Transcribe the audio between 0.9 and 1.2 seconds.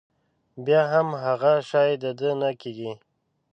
هم